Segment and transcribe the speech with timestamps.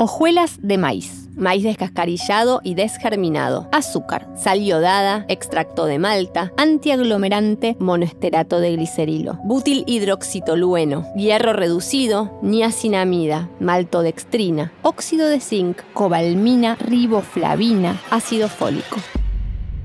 [0.00, 8.60] Hojuelas de maíz, maíz descascarillado y desgerminado, azúcar, sal iodada, extracto de malta, antiaglomerante, monoesterato
[8.60, 18.98] de glicerilo, butil hidroxitolueno, hierro reducido, niacinamida, maltodextrina, óxido de zinc, cobalmina, riboflavina, ácido fólico.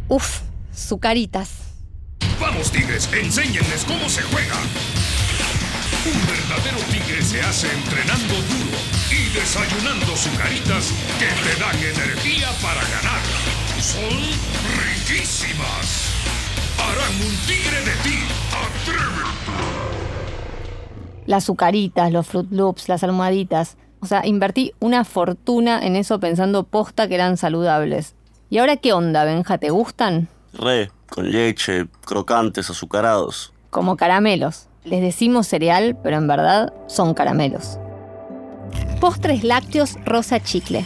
[0.09, 0.41] Uf,
[0.71, 1.73] sucaritas.
[2.39, 4.57] Vamos, tigres, enséñenles cómo se juega.
[6.05, 8.77] Un verdadero tigre se hace entrenando duro
[9.09, 13.21] y desayunando sucaritas que te dan energía para ganar.
[13.79, 14.19] Son
[14.83, 16.11] riquísimas.
[16.77, 18.19] Harán un tigre de ti.
[18.51, 19.23] Atrévete.
[21.25, 23.77] Las sucaritas, los Fruit Loops, las almohaditas.
[24.01, 28.15] O sea, invertí una fortuna en eso pensando posta que eran saludables.
[28.49, 29.57] ¿Y ahora qué onda, Benja?
[29.57, 30.27] ¿Te gustan?
[30.51, 33.53] Re, con leche, crocantes, azucarados.
[33.69, 34.67] Como caramelos.
[34.85, 37.79] Les decimos cereal, pero en verdad son caramelos.
[38.99, 40.85] Postres lácteos rosa chicle.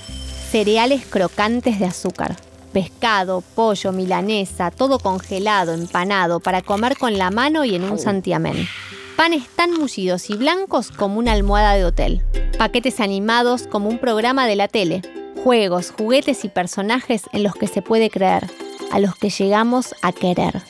[0.51, 2.35] Cereales crocantes de azúcar.
[2.73, 8.67] Pescado, pollo, milanesa, todo congelado, empanado, para comer con la mano y en un santiamén.
[9.15, 12.23] Panes tan mullidos y blancos como una almohada de hotel.
[12.57, 15.01] Paquetes animados como un programa de la tele.
[15.43, 18.47] Juegos, juguetes y personajes en los que se puede creer,
[18.91, 20.61] a los que llegamos a querer.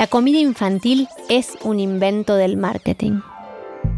[0.00, 3.20] La comida infantil es un invento del marketing.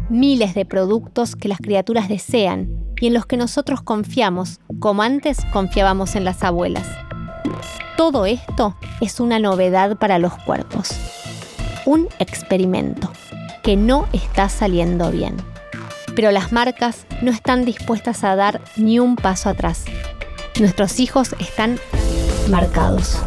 [0.09, 2.67] Miles de productos que las criaturas desean
[2.99, 6.85] y en los que nosotros confiamos, como antes confiábamos en las abuelas.
[7.95, 10.89] Todo esto es una novedad para los cuerpos.
[11.85, 13.09] Un experimento
[13.63, 15.37] que no está saliendo bien.
[16.17, 19.85] Pero las marcas no están dispuestas a dar ni un paso atrás.
[20.59, 21.79] Nuestros hijos están
[22.49, 23.21] marcados.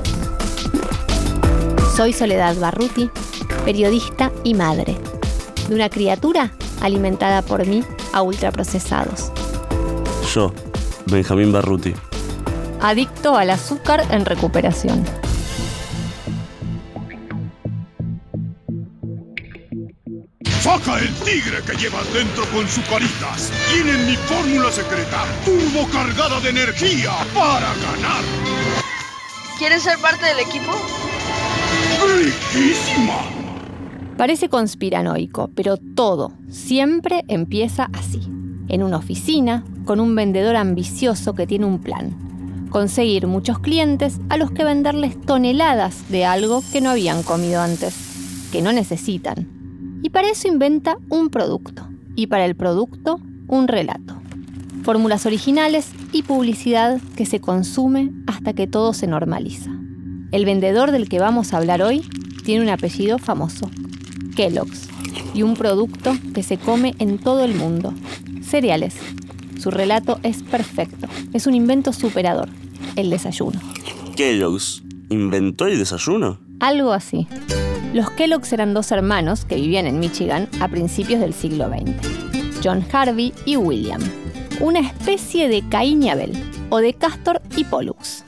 [1.97, 3.09] Soy Soledad Barruti,
[3.65, 4.99] periodista y madre
[5.67, 6.53] de una criatura
[6.83, 9.33] alimentada por mí a ultraprocesados.
[10.35, 10.53] Yo,
[11.07, 11.95] Benjamín Barruti.
[12.83, 15.07] Adicto al azúcar en recuperación.
[20.61, 23.51] Saca el tigre que llevas dentro con sucaritas.
[23.73, 28.23] Tienen mi fórmula secreta, turbo cargada de energía para ganar.
[29.59, 30.73] ¿Quieres ser parte del equipo?
[31.97, 33.47] ¡Riquísima!
[34.17, 38.21] Parece conspiranoico, pero todo siempre empieza así.
[38.69, 42.67] En una oficina, con un vendedor ambicioso que tiene un plan.
[42.71, 48.49] Conseguir muchos clientes a los que venderles toneladas de algo que no habían comido antes,
[48.53, 50.01] que no necesitan.
[50.03, 51.89] Y para eso inventa un producto.
[52.17, 54.15] Y para el producto, un relato.
[54.83, 59.71] Fórmulas originales y publicidad que se consume hasta que todo se normaliza.
[60.33, 62.03] El vendedor del que vamos a hablar hoy
[62.45, 63.71] tiene un apellido famoso,
[64.35, 64.89] Kellogg's,
[65.35, 67.95] y un producto que se come en todo el mundo,
[68.43, 68.97] cereales.
[69.61, 72.49] Su relato es perfecto, es un invento superador,
[72.97, 73.61] el desayuno.
[74.17, 76.41] Kellogg's inventó el desayuno.
[76.59, 77.29] Algo así.
[77.95, 82.85] Los Kellogg's eran dos hermanos que vivían en Michigan a principios del siglo XX, John
[82.93, 84.01] Harvey y William,
[84.61, 86.33] una especie de Caín y Abel,
[86.69, 88.26] o de Castor y Pollux.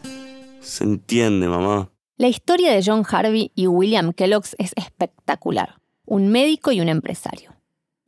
[0.81, 1.91] Entiende, mamá.
[2.17, 5.77] La historia de John Harvey y William Kellogg's es espectacular.
[6.05, 7.55] Un médico y un empresario.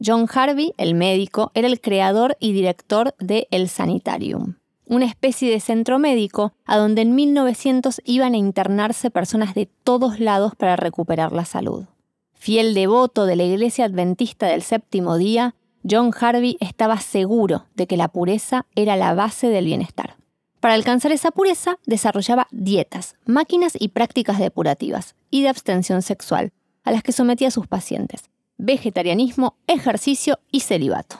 [0.04, 5.60] John Harvey, el médico, era el creador y director de El Sanitarium, una especie de
[5.60, 11.32] centro médico a donde en 1900 iban a internarse personas de todos lados para recuperar
[11.32, 11.84] la salud.
[12.32, 15.54] Fiel devoto de la Iglesia Adventista del Séptimo Día,
[15.88, 20.16] John Harvey estaba seguro de que la pureza era la base del bienestar.
[20.60, 26.52] Para alcanzar esa pureza, desarrollaba dietas, máquinas y prácticas depurativas y de abstención sexual,
[26.84, 28.30] a las que sometía a sus pacientes.
[28.58, 31.16] Vegetarianismo, ejercicio y celibato.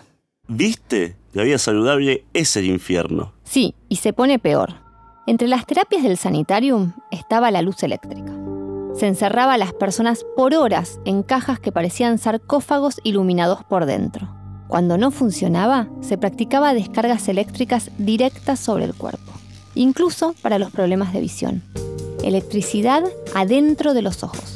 [0.46, 1.16] ¿Viste?
[1.32, 3.32] La vida saludable es el infierno.
[3.44, 4.74] Sí, y se pone peor.
[5.26, 8.36] Entre las terapias del sanitarium estaba la luz eléctrica.
[8.94, 14.39] Se encerraba a las personas por horas en cajas que parecían sarcófagos iluminados por dentro.
[14.70, 19.32] Cuando no funcionaba, se practicaba descargas eléctricas directas sobre el cuerpo,
[19.74, 21.64] incluso para los problemas de visión.
[22.22, 23.02] Electricidad
[23.34, 24.54] adentro de los ojos.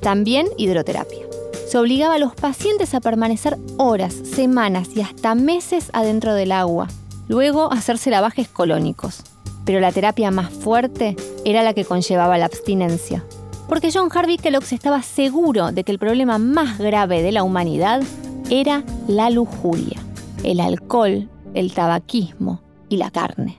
[0.00, 1.20] También hidroterapia.
[1.68, 6.88] Se obligaba a los pacientes a permanecer horas, semanas y hasta meses adentro del agua,
[7.28, 9.22] luego hacerse lavajes colónicos.
[9.64, 11.14] Pero la terapia más fuerte
[11.44, 13.24] era la que conllevaba la abstinencia.
[13.68, 18.02] Porque John Harvey Kellogg estaba seguro de que el problema más grave de la humanidad
[18.50, 20.00] era la lujuria,
[20.42, 23.58] el alcohol, el tabaquismo y la carne.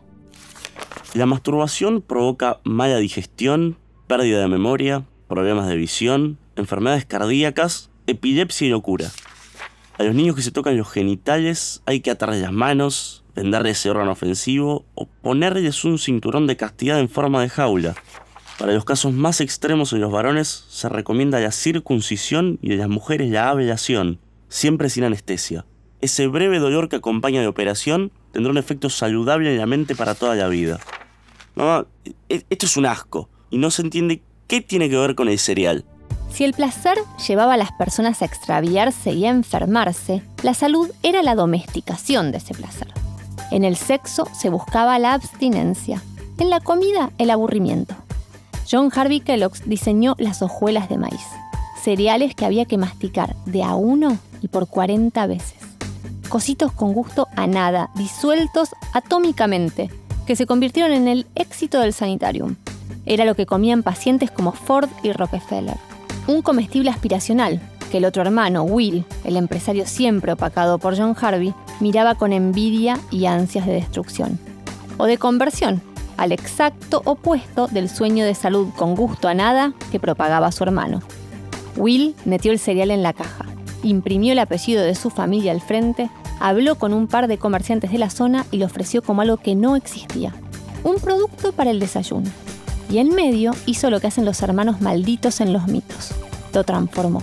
[1.14, 3.78] La masturbación provoca mala digestión,
[4.08, 9.10] pérdida de memoria, problemas de visión, enfermedades cardíacas, epilepsia y locura.
[9.98, 13.90] A los niños que se tocan los genitales hay que atarles las manos, vendarles ese
[13.90, 17.96] órgano ofensivo o ponerles un cinturón de castidad en forma de jaula.
[18.60, 22.90] Para los casos más extremos en los varones se recomienda la circuncisión y en las
[22.90, 24.20] mujeres la ablación,
[24.56, 25.66] siempre sin anestesia.
[26.00, 30.16] Ese breve dolor que acompaña la operación tendrá un efecto saludable en la mente para
[30.16, 30.80] toda la vida.
[31.56, 31.88] Mamá,
[32.30, 35.40] e-, esto es un asco y no se entiende qué tiene que ver con el
[35.40, 35.84] cereal.
[36.32, 36.98] Si el placer
[37.28, 42.38] llevaba a las personas a extraviarse y a enfermarse, la salud era la domesticación de
[42.38, 42.88] ese placer.
[43.52, 46.02] En el sexo se buscaba la abstinencia,
[46.38, 47.94] en la comida el aburrimiento.
[48.70, 51.28] John Harvey Kellogg diseñó las hojuelas de maíz,
[51.86, 55.56] cereales que había que masticar de a uno y por 40 veces.
[56.28, 59.90] Cositos con gusto a nada, disueltos atómicamente,
[60.26, 62.56] que se convirtieron en el éxito del sanitarium.
[63.06, 65.78] Era lo que comían pacientes como Ford y Rockefeller
[66.28, 67.62] un comestible aspiracional
[67.92, 73.00] que el otro hermano, Will, el empresario siempre opacado por John Harvey, miraba con envidia
[73.12, 74.40] y ansias de destrucción.
[74.98, 75.84] O de conversión,
[76.18, 81.02] al exacto opuesto del sueño de salud con gusto a nada que propagaba su hermano.
[81.76, 83.46] Will metió el cereal en la caja,
[83.84, 87.98] imprimió el apellido de su familia al frente, habló con un par de comerciantes de
[87.98, 90.34] la zona y lo ofreció como algo que no existía,
[90.84, 92.30] un producto para el desayuno
[92.90, 96.14] y en medio hizo lo que hacen los hermanos malditos en los mitos.
[96.54, 97.22] Lo transformó.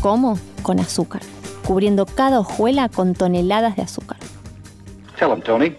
[0.00, 0.38] ¿Cómo?
[0.62, 1.22] Con azúcar,
[1.64, 4.18] cubriendo cada hojuela con toneladas de azúcar.
[5.18, 5.76] Tell him, Tony.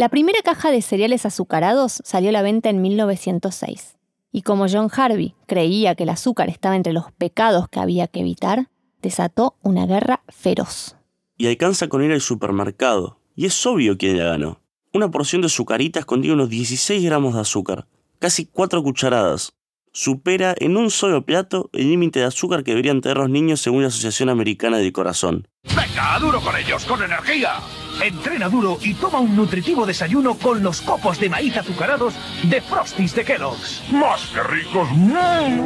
[0.00, 3.98] La primera caja de cereales azucarados salió a la venta en 1906.
[4.32, 8.20] Y como John Harvey creía que el azúcar estaba entre los pecados que había que
[8.20, 8.70] evitar,
[9.02, 10.96] desató una guerra feroz.
[11.36, 14.62] Y alcanza con ir al supermercado, y es obvio quién la ganó.
[14.94, 17.86] Una porción de sucaritas contiene unos 16 gramos de azúcar,
[18.18, 19.52] casi 4 cucharadas.
[19.92, 23.82] Supera en un solo plato el límite de azúcar que deberían tener los niños según
[23.82, 25.48] la Asociación Americana del Corazón.
[25.64, 27.54] ¡Venga, duro con ellos, con energía!
[28.00, 32.14] Entrena duro y toma un nutritivo desayuno con los copos de maíz azucarados
[32.44, 33.82] de Frosties de Kellogg's.
[33.90, 34.88] ¡Más que ricos!
[34.92, 35.60] ¡Mmm!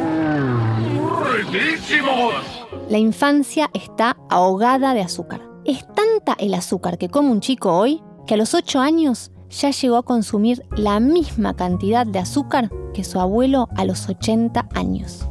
[1.31, 2.33] ¡Riquísimos!
[2.89, 5.41] La infancia está ahogada de azúcar.
[5.65, 9.71] Es tanta el azúcar que come un chico hoy que a los 8 años ya
[9.71, 15.27] llegó a consumir la misma cantidad de azúcar que su abuelo a los 80 años.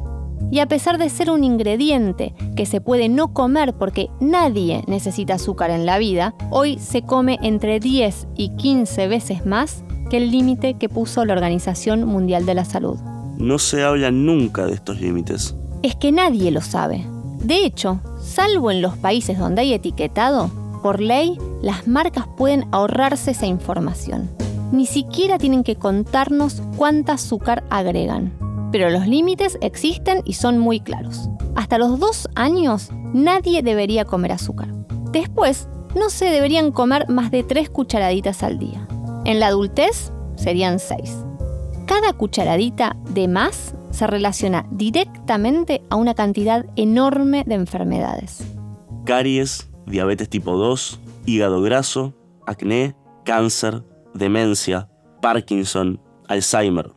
[0.51, 5.35] Y a pesar de ser un ingrediente que se puede no comer porque nadie necesita
[5.35, 10.31] azúcar en la vida, hoy se come entre 10 y 15 veces más que el
[10.31, 12.99] límite que puso la Organización Mundial de la Salud.
[13.39, 15.57] No se habla nunca de estos límites.
[15.83, 17.05] Es que nadie lo sabe.
[17.43, 20.51] De hecho, salvo en los países donde hay etiquetado,
[20.85, 24.29] por ley las marcas pueden ahorrarse esa información.
[24.71, 28.35] Ni siquiera tienen que contarnos cuánta azúcar agregan.
[28.71, 31.31] Pero los límites existen y son muy claros.
[31.57, 34.69] Hasta los dos años nadie debería comer azúcar.
[35.11, 38.87] Después, no se deberían comer más de tres cucharaditas al día.
[39.25, 41.17] En la adultez serían seis.
[41.87, 48.45] Cada cucharadita de más se relaciona directamente a una cantidad enorme de enfermedades.
[49.87, 52.15] Diabetes tipo 2, hígado graso,
[52.47, 53.83] acné, cáncer,
[54.15, 54.89] demencia,
[55.21, 56.93] Parkinson, Alzheimer.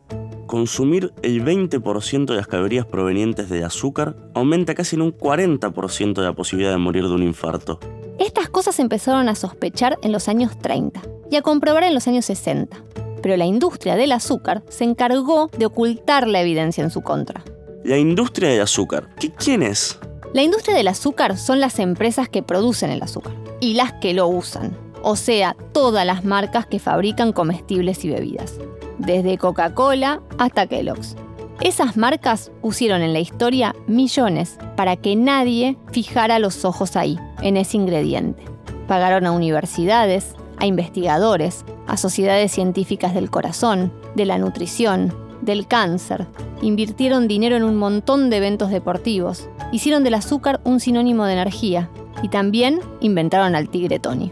[0.46, 6.34] Consumir el 20% de las calorías provenientes del azúcar aumenta casi en un 40% la
[6.34, 7.78] posibilidad de morir de un infarto.
[8.18, 12.24] Estas cosas empezaron a sospechar en los años 30 y a comprobar en los años
[12.24, 12.84] 60
[13.20, 17.42] pero la industria del azúcar se encargó de ocultar la evidencia en su contra.
[17.84, 19.98] La industria del azúcar, ¿qué quién es?
[20.34, 24.28] La industria del azúcar son las empresas que producen el azúcar y las que lo
[24.28, 28.54] usan, o sea, todas las marcas que fabrican comestibles y bebidas,
[28.98, 31.16] desde Coca-Cola hasta Kellogg's.
[31.60, 37.56] Esas marcas pusieron en la historia millones para que nadie fijara los ojos ahí, en
[37.56, 38.44] ese ingrediente.
[38.86, 45.12] Pagaron a universidades, a investigadores, a sociedades científicas del corazón, de la nutrición,
[45.48, 46.26] del cáncer.
[46.62, 49.48] Invirtieron dinero en un montón de eventos deportivos.
[49.72, 51.90] Hicieron del azúcar un sinónimo de energía.
[52.22, 54.30] Y también inventaron al tigre Tony.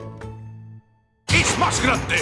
[1.29, 2.17] Es más grande,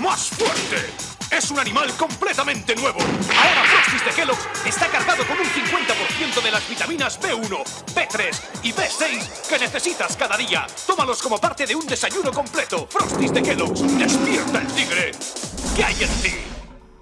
[0.00, 2.98] más fuerte es un animal completamente nuevo.
[2.98, 7.62] Ahora Frosties de Kellogg está cargado con un 50% de las vitaminas B1,
[7.94, 10.66] B3 y B6 que necesitas cada día.
[10.86, 12.86] Tómalos como parte de un desayuno completo.
[12.90, 15.12] Frosties de Kellogg, despierta el tigre.
[15.76, 16.49] ¿Qué hay en ti?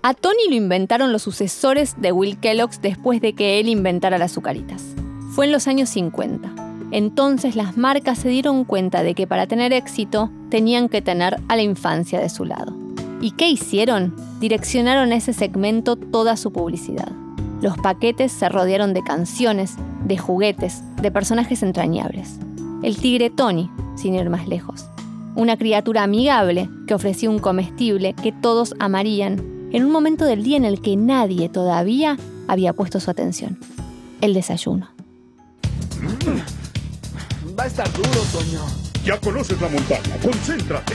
[0.00, 4.30] A Tony lo inventaron los sucesores de Will Kellogg después de que él inventara las
[4.30, 4.94] azucaritas.
[5.32, 6.52] Fue en los años 50.
[6.92, 11.56] Entonces las marcas se dieron cuenta de que para tener éxito tenían que tener a
[11.56, 12.76] la infancia de su lado.
[13.20, 14.14] ¿Y qué hicieron?
[14.38, 17.10] Direccionaron a ese segmento toda su publicidad.
[17.60, 19.74] Los paquetes se rodearon de canciones,
[20.04, 22.38] de juguetes, de personajes entrañables.
[22.84, 24.88] El tigre Tony, sin ir más lejos.
[25.34, 30.56] Una criatura amigable que ofrecía un comestible que todos amarían en un momento del día
[30.56, 33.58] en el que nadie todavía había puesto su atención.
[34.20, 34.88] El desayuno.
[37.58, 38.60] Va a estar duro, Toño.
[39.04, 40.94] Ya conoces la montaña, concéntrate.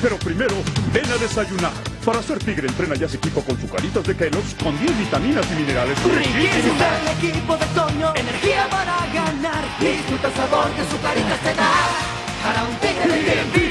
[0.00, 0.54] Pero primero,
[0.94, 1.72] ven a desayunar.
[2.04, 5.54] Para ser tigre, entrena ya ese equipo con sucaritas de Kellogg's con 10 vitaminas y
[5.60, 5.98] minerales.
[6.02, 6.74] Riquísimo.
[6.74, 9.64] el equipo de Toño, energía para ganar.
[9.78, 11.70] Disfruta el sabor que su carita te da.
[12.42, 13.70] Para un tigre de.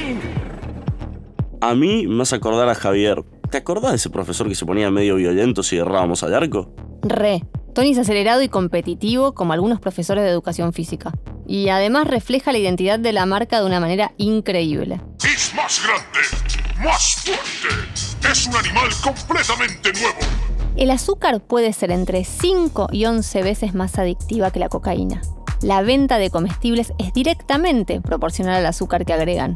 [1.61, 3.23] A mí me hace acordar a Javier.
[3.49, 6.71] ¿Te acordás de ese profesor que se ponía medio violento si errábamos al arco?
[7.01, 7.43] Re.
[7.73, 11.13] Tony es acelerado y competitivo como algunos profesores de educación física.
[11.47, 15.01] Y además refleja la identidad de la marca de una manera increíble.
[15.23, 18.29] Es más grande, más fuerte.
[18.29, 20.19] Es un animal completamente nuevo.
[20.75, 25.21] El azúcar puede ser entre 5 y 11 veces más adictiva que la cocaína.
[25.61, 29.55] La venta de comestibles es directamente proporcional al azúcar que agregan.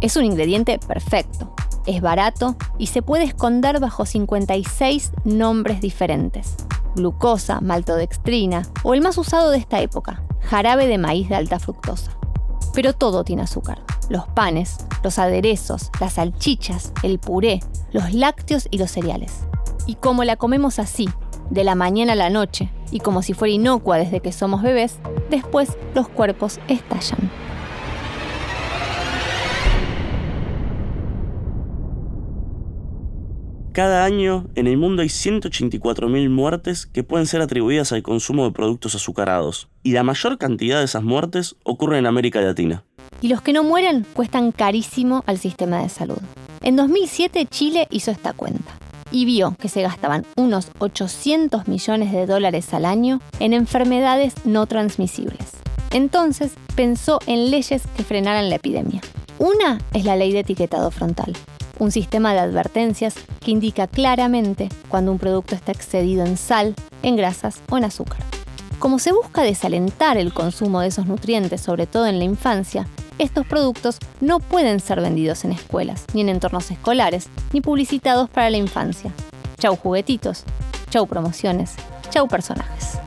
[0.00, 1.54] Es un ingrediente perfecto,
[1.86, 6.56] es barato y se puede esconder bajo 56 nombres diferentes.
[6.96, 12.12] Glucosa, maltodextrina o el más usado de esta época, jarabe de maíz de alta fructosa.
[12.72, 13.82] Pero todo tiene azúcar.
[14.08, 17.60] Los panes, los aderezos, las salchichas, el puré,
[17.92, 19.32] los lácteos y los cereales.
[19.86, 21.08] Y como la comemos así,
[21.50, 24.98] de la mañana a la noche, y como si fuera inocua desde que somos bebés,
[25.30, 27.30] después los cuerpos estallan.
[33.74, 38.52] Cada año en el mundo hay 184.000 muertes que pueden ser atribuidas al consumo de
[38.52, 42.84] productos azucarados, y la mayor cantidad de esas muertes ocurre en América Latina.
[43.20, 46.18] Y los que no mueren cuestan carísimo al sistema de salud.
[46.62, 48.78] En 2007 Chile hizo esta cuenta
[49.10, 54.66] y vio que se gastaban unos 800 millones de dólares al año en enfermedades no
[54.66, 55.50] transmisibles.
[55.90, 59.00] Entonces pensó en leyes que frenaran la epidemia.
[59.40, 61.32] Una es la ley de etiquetado frontal,
[61.78, 67.16] un sistema de advertencias que indica claramente cuando un producto está excedido en sal, en
[67.16, 68.18] grasas o en azúcar.
[68.78, 72.86] Como se busca desalentar el consumo de esos nutrientes, sobre todo en la infancia,
[73.18, 78.50] estos productos no pueden ser vendidos en escuelas, ni en entornos escolares, ni publicitados para
[78.50, 79.12] la infancia.
[79.58, 80.44] Chau juguetitos,
[80.90, 81.74] chau promociones,
[82.10, 82.98] chau personajes.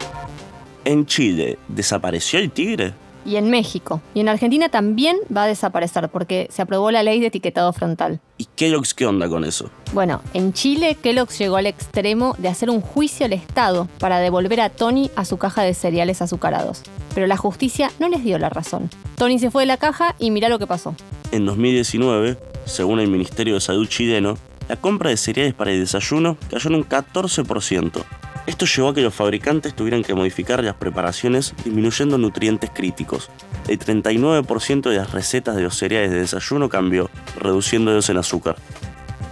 [0.85, 2.93] En Chile, ¿desapareció el tigre?
[3.27, 4.01] Y en México.
[4.13, 8.21] Y en Argentina también va a desaparecer porque se aprobó la ley de etiquetado frontal.
[8.37, 9.69] ¿Y Kellogg's qué onda con eso?
[9.93, 14.61] Bueno, en Chile Kellogg's llegó al extremo de hacer un juicio al Estado para devolver
[14.61, 16.83] a Tony a su caja de cereales azucarados.
[17.13, 18.89] Pero la justicia no les dio la razón.
[19.17, 20.95] Tony se fue de la caja y mira lo que pasó.
[21.31, 24.37] En 2019, según el Ministerio de Salud chileno,
[24.69, 28.03] la compra de cereales para el desayuno cayó en un 14%.
[28.47, 33.29] Esto llevó a que los fabricantes tuvieran que modificar las preparaciones disminuyendo nutrientes críticos.
[33.67, 38.55] El 39% de las recetas de los cereales de desayuno cambió, reduciéndolos en azúcar.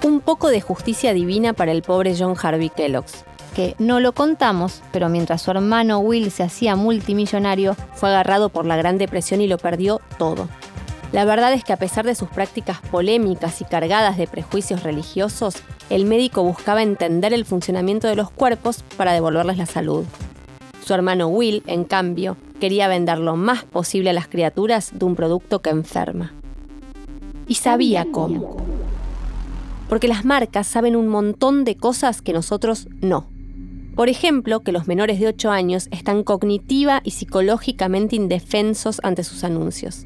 [0.04, 3.24] Un poco de justicia divina para el pobre John Harvey Kellogg's,
[3.56, 8.66] que no lo contamos, pero mientras su hermano Will se hacía multimillonario, fue agarrado por
[8.66, 10.50] la Gran Depresión y lo perdió todo.
[11.14, 15.56] La verdad es que a pesar de sus prácticas polémicas y cargadas de prejuicios religiosos,
[15.90, 20.06] el médico buscaba entender el funcionamiento de los cuerpos para devolverles la salud.
[20.84, 25.16] Su hermano Will, en cambio, quería vender lo más posible a las criaturas de un
[25.16, 26.34] producto que enferma.
[27.48, 28.58] Y sabía cómo.
[29.90, 33.28] Porque las marcas saben un montón de cosas que nosotros no.
[33.96, 39.44] Por ejemplo, que los menores de 8 años están cognitiva y psicológicamente indefensos ante sus
[39.44, 40.06] anuncios.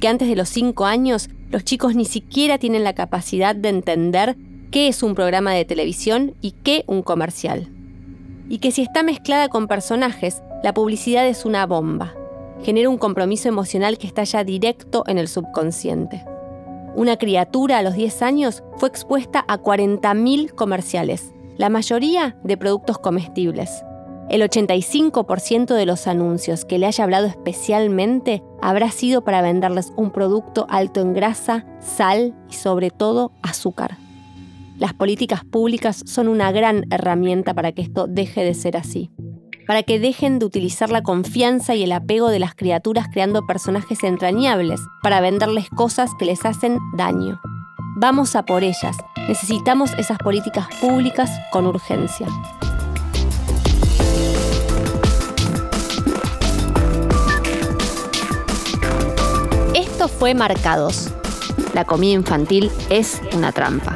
[0.00, 4.36] Que antes de los 5 años los chicos ni siquiera tienen la capacidad de entender
[4.72, 7.68] qué es un programa de televisión y qué un comercial.
[8.48, 12.14] Y que si está mezclada con personajes, la publicidad es una bomba.
[12.64, 16.24] Genera un compromiso emocional que estalla directo en el subconsciente.
[16.94, 22.98] Una criatura a los 10 años fue expuesta a 40.000 comerciales, la mayoría de productos
[22.98, 23.84] comestibles.
[24.30, 30.10] El 85% de los anuncios que le haya hablado especialmente habrá sido para venderles un
[30.12, 33.98] producto alto en grasa, sal y sobre todo azúcar.
[34.82, 39.12] Las políticas públicas son una gran herramienta para que esto deje de ser así.
[39.64, 44.02] Para que dejen de utilizar la confianza y el apego de las criaturas creando personajes
[44.02, 47.40] entrañables para venderles cosas que les hacen daño.
[47.94, 48.96] Vamos a por ellas.
[49.28, 52.26] Necesitamos esas políticas públicas con urgencia.
[59.76, 61.12] Esto fue Marcados.
[61.72, 63.91] La comida infantil es una trampa.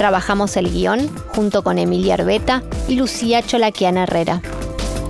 [0.00, 4.40] Trabajamos el guion junto con Emilia Arbeta y Lucía Cholaquiana Herrera.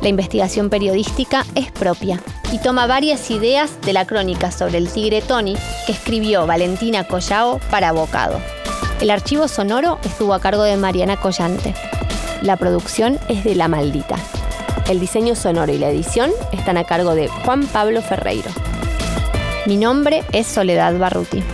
[0.03, 2.21] La investigación periodística es propia
[2.51, 5.57] y toma varias ideas de la crónica sobre el tigre Tony
[5.87, 8.41] que escribió Valentina Collao para Bocado.
[9.01, 11.73] El archivo sonoro estuvo a cargo de Mariana Collante.
[12.43, 14.17] La producción es de La Maldita.
[14.89, 18.51] El diseño sonoro y la edición están a cargo de Juan Pablo Ferreiro.
[19.67, 21.45] Mi nombre es Soledad Barruti.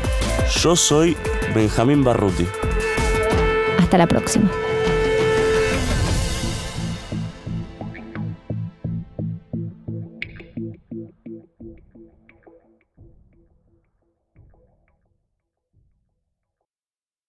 [0.63, 1.19] Yo soy
[1.55, 2.47] Benjamín Barruti.
[3.87, 4.66] Hasta la próxima.